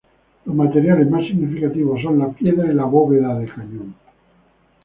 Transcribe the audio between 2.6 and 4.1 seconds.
y la bóveda de cañón.